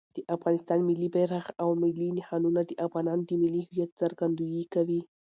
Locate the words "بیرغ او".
1.15-1.69